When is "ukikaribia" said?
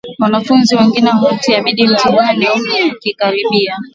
2.95-3.77